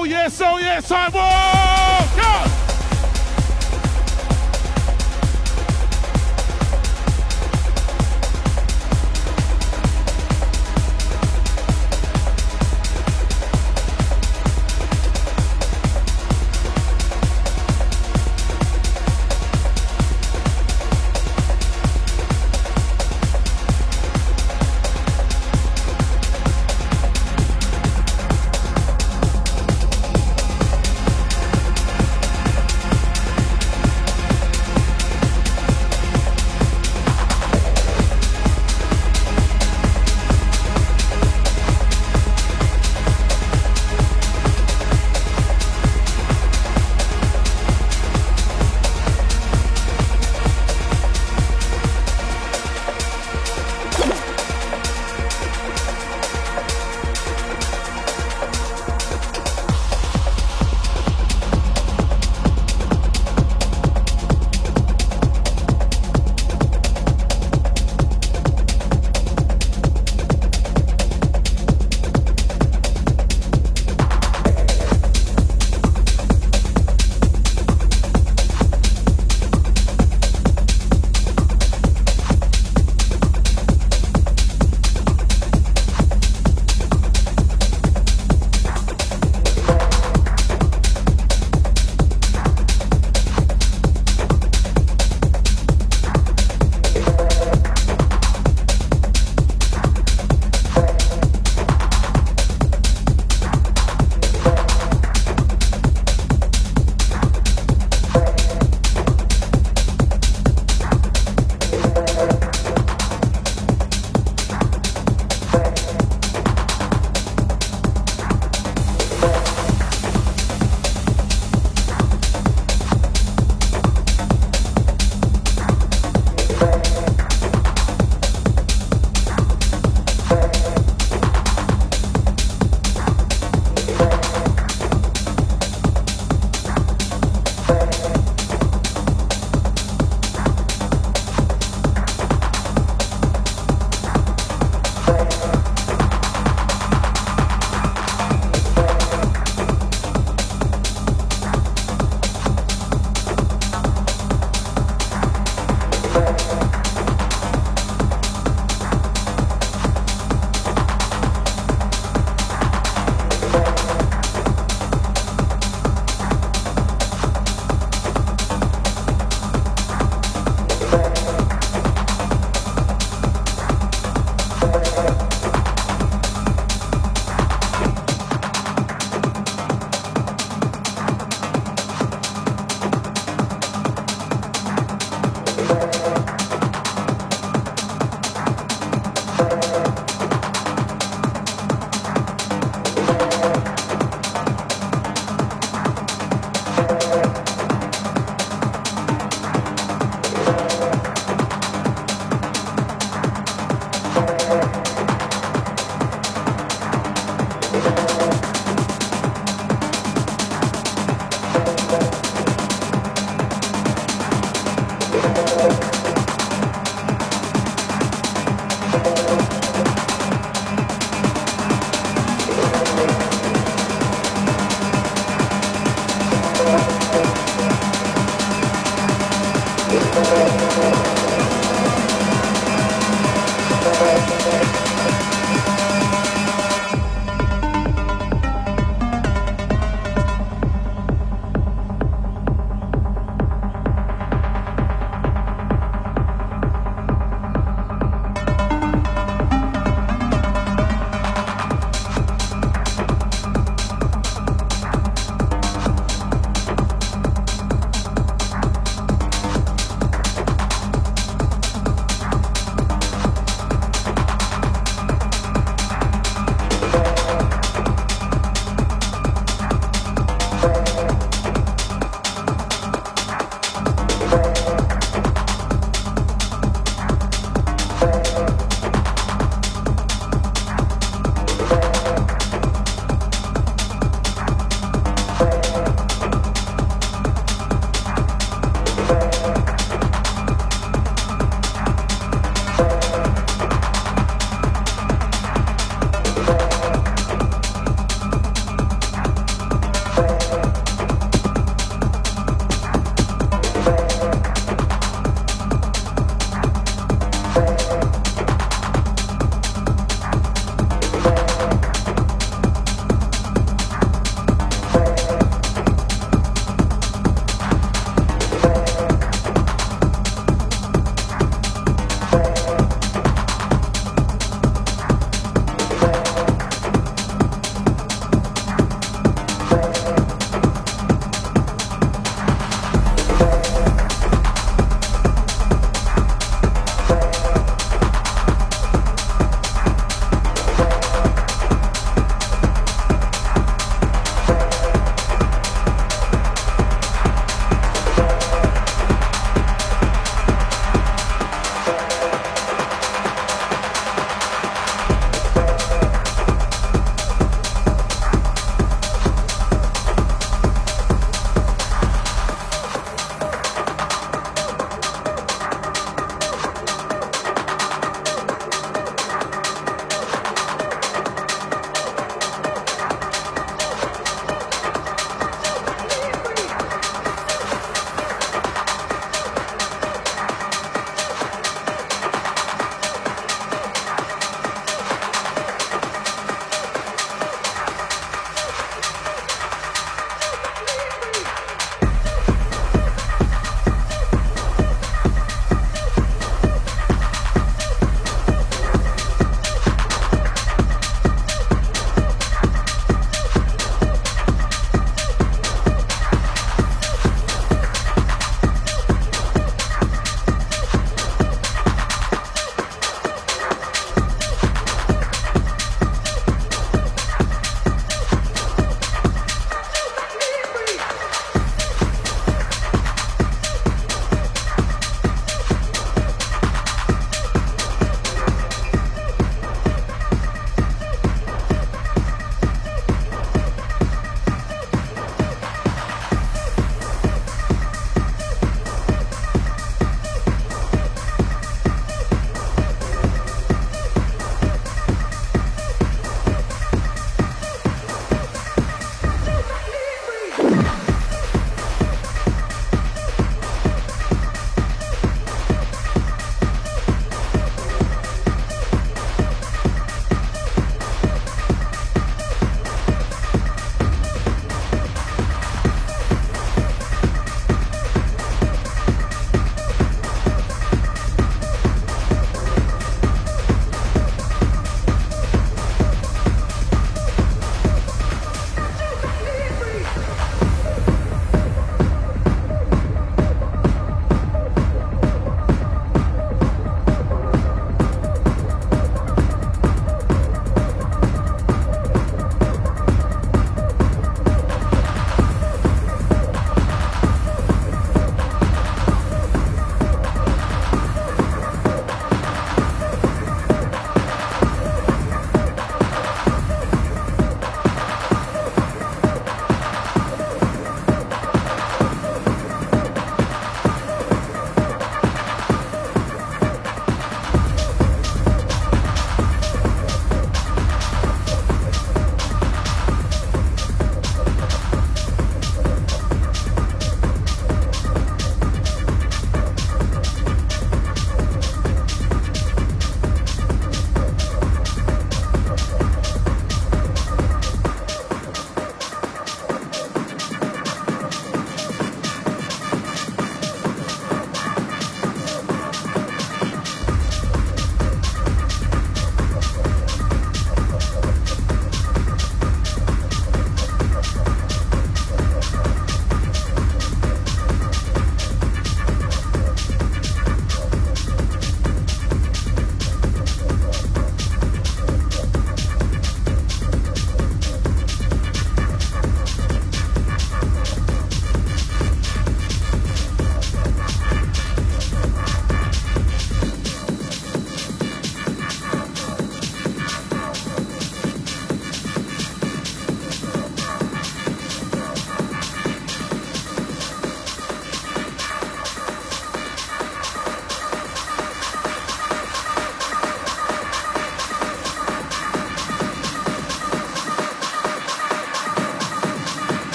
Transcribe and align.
Oh 0.00 0.04
yes, 0.04 0.40
oh 0.40 0.58
yes, 0.58 0.92
I 0.92 1.08
will. 1.08 1.57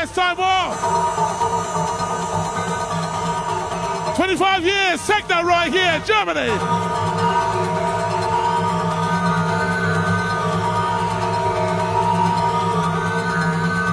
Oh 0.00 0.12
Time 0.14 0.36
Warp. 0.38 0.78
25 4.14 4.64
years, 4.64 5.04
techno 5.04 5.42
right 5.42 5.72
here, 5.72 6.00
Germany. 6.06 6.50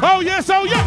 Oh 0.03 0.21
yes, 0.23 0.47
oh 0.51 0.65
yes. 0.65 0.84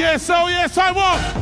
Yes, 0.00 0.30
oh 0.30 0.48
yes, 0.48 0.78
I 0.78 0.92
want. 0.92 1.39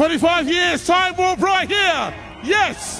25 0.00 0.48
years, 0.48 0.86
Time 0.86 1.14
Warp 1.14 1.38
right 1.42 1.68
here. 1.68 2.14
Yes. 2.42 2.99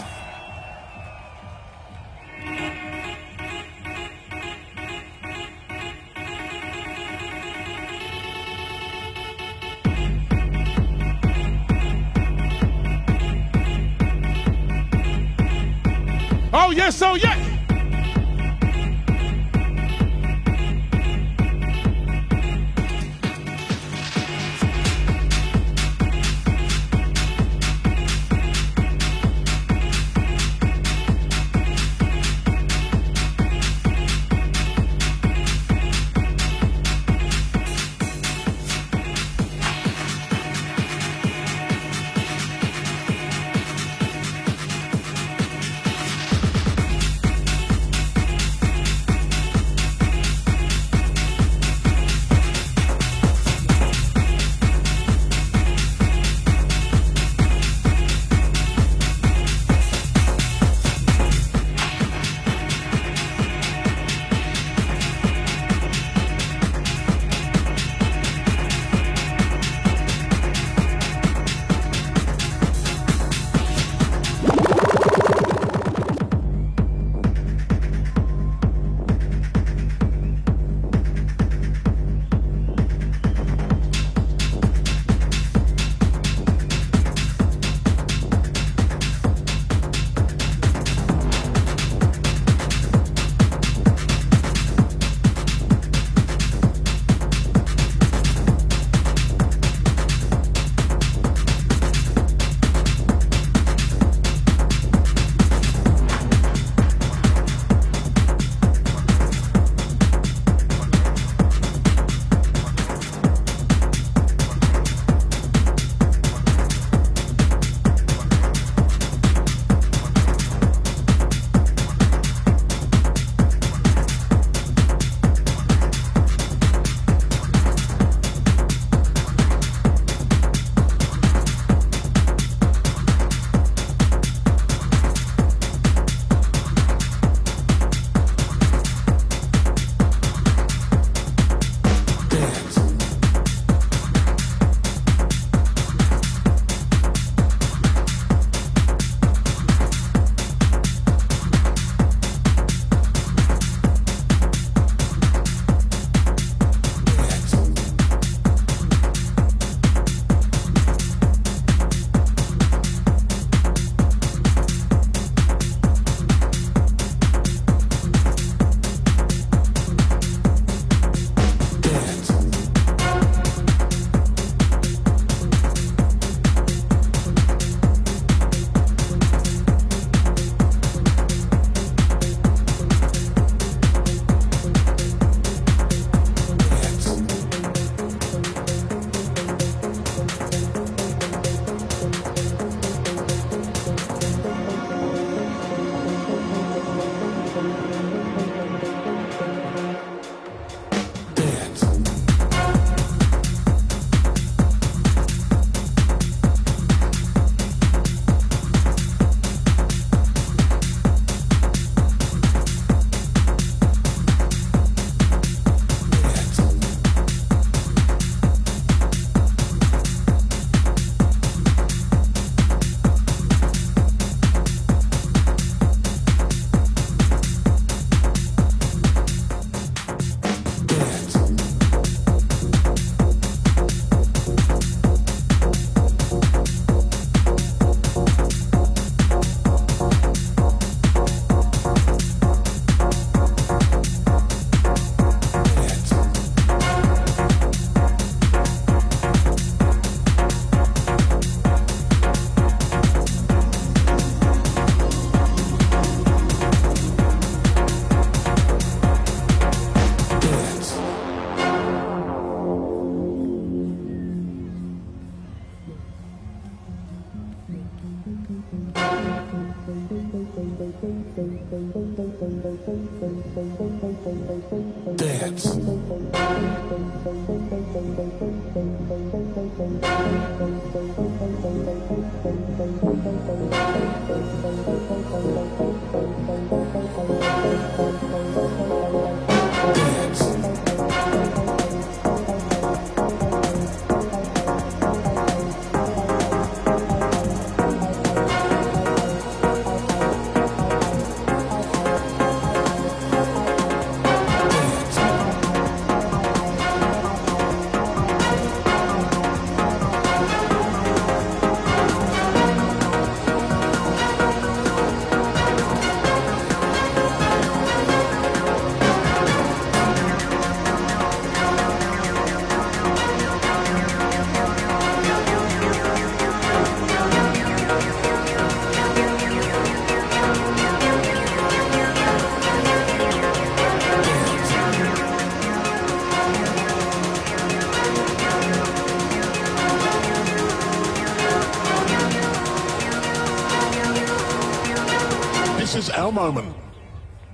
Moment. 346.32 346.74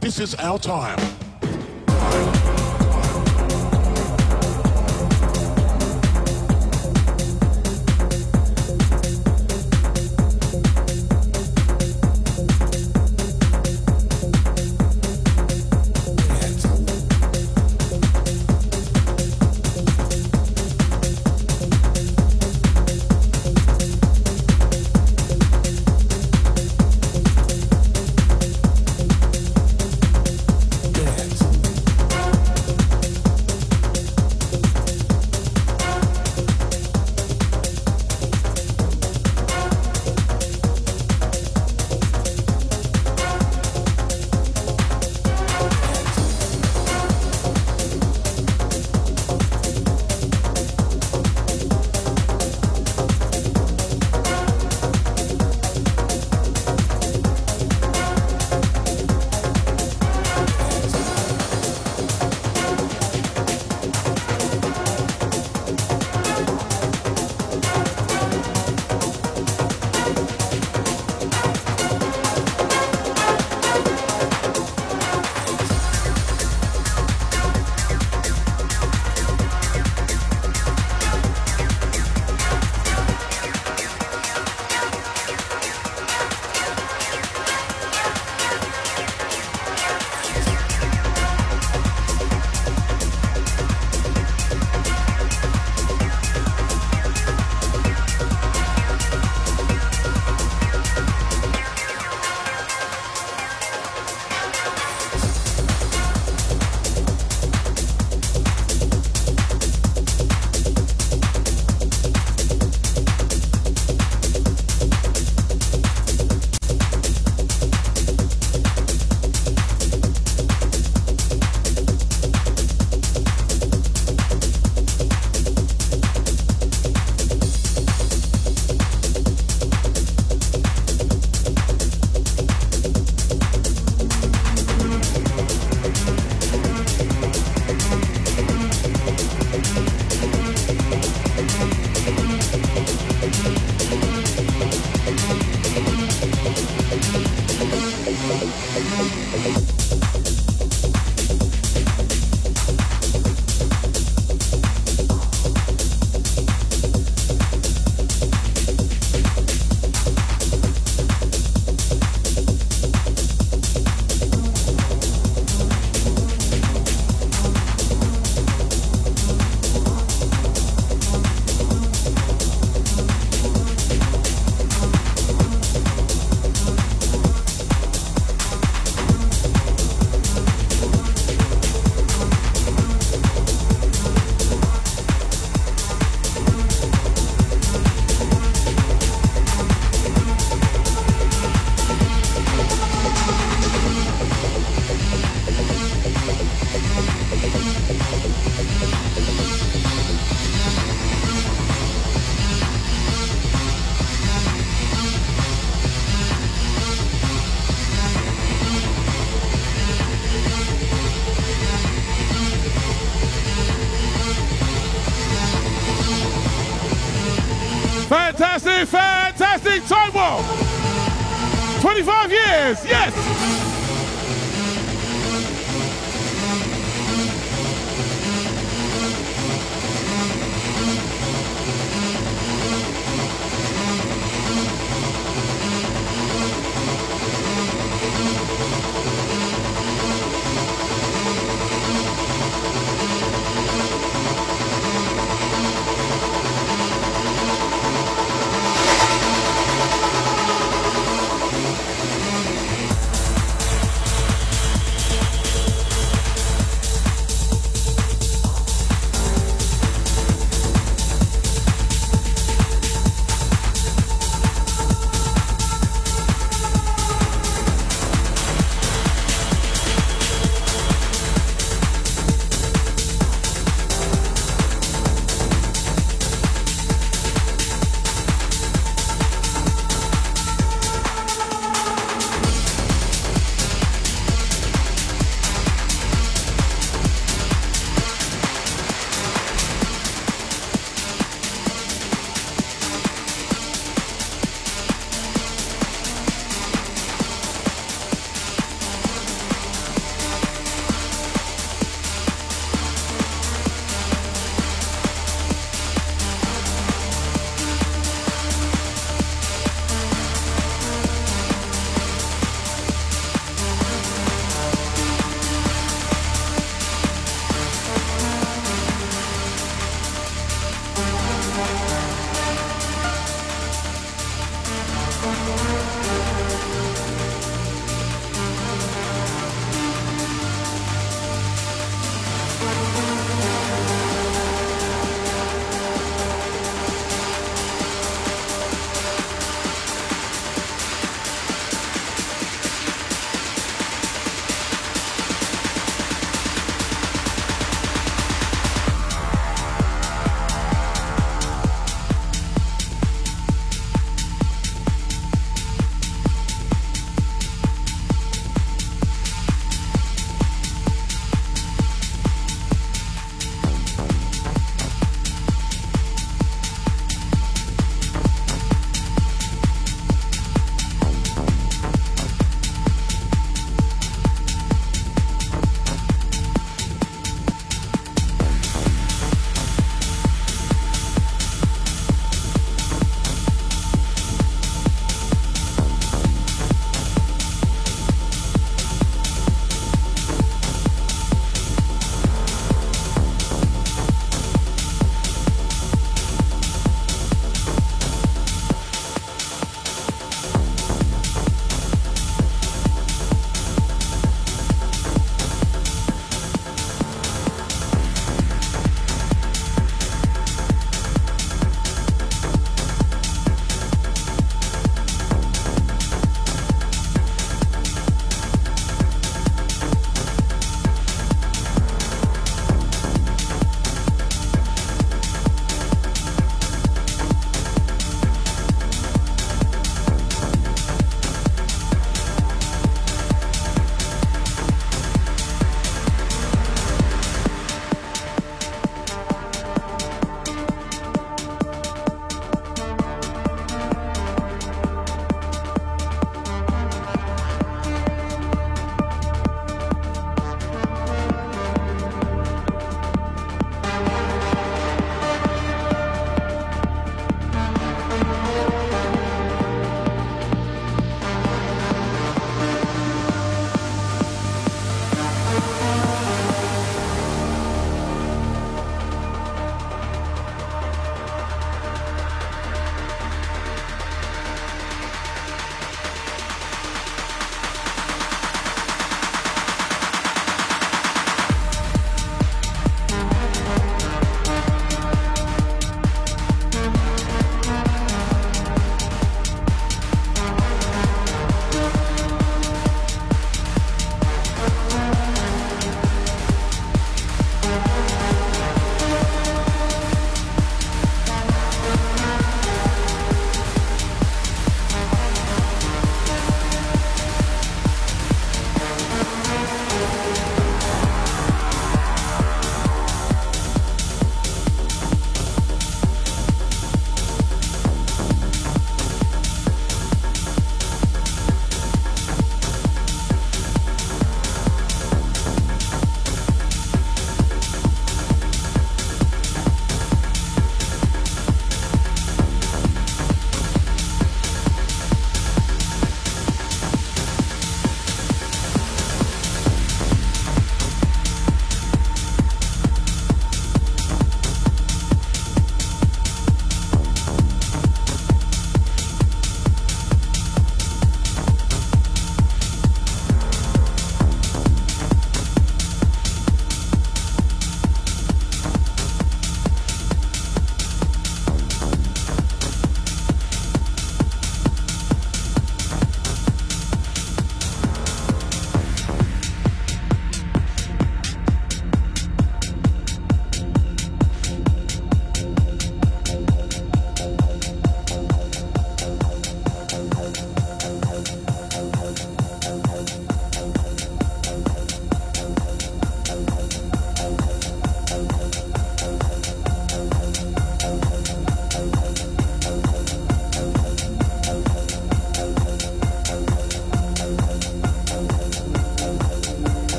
This 0.00 0.18
is 0.18 0.34
our 0.36 0.58
time. 0.58 0.98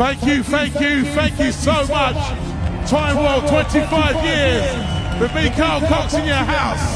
Thank 0.00 0.24
you, 0.24 0.42
thank 0.42 0.80
you, 0.80 1.04
thank 1.12 1.38
you 1.38 1.52
so 1.52 1.72
much. 1.88 2.16
Time 2.88 3.16
Warp 3.16 3.46
25 3.50 4.24
years 4.24 5.20
with 5.20 5.34
me, 5.34 5.50
Carl 5.50 5.82
Cox, 5.82 6.14
in 6.14 6.24
your 6.24 6.36
house. 6.36 6.89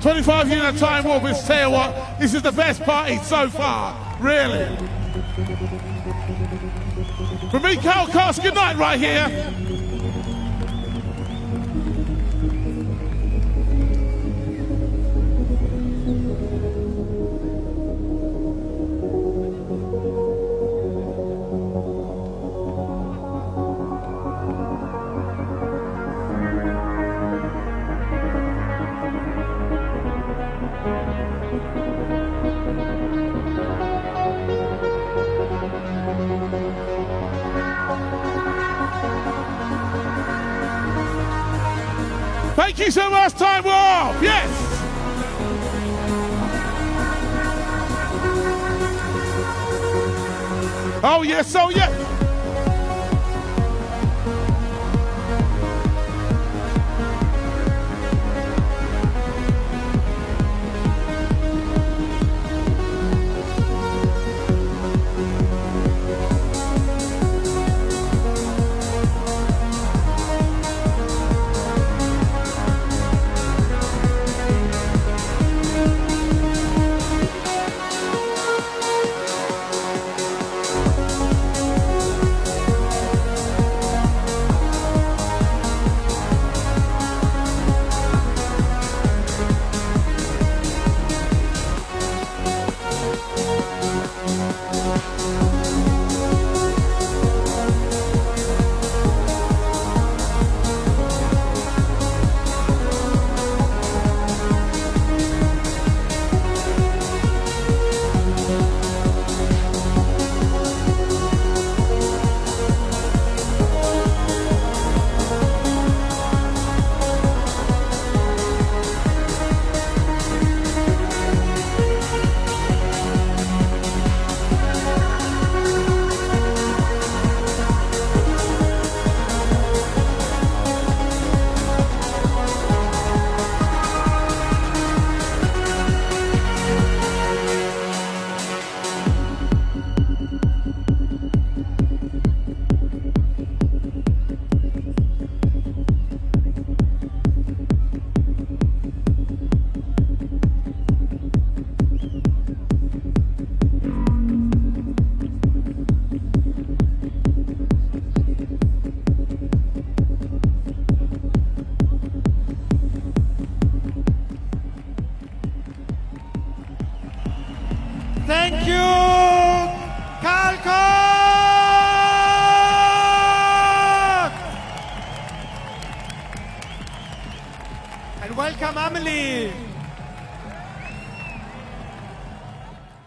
25 0.00 0.48
years 0.48 0.64
of 0.64 0.78
time 0.78 1.04
warp 1.04 1.24
is 1.24 1.42
tell 1.44 1.72
what, 1.72 2.18
this 2.20 2.34
is 2.34 2.42
the 2.42 2.52
best 2.52 2.82
party 2.82 3.16
so 3.18 3.48
far, 3.48 4.16
really. 4.20 4.66
From 7.50 7.62
me, 7.62 7.76
Carl 7.76 8.06
Cox, 8.06 8.38
good 8.38 8.54
night 8.54 8.76
right 8.76 8.98
here. 8.98 9.67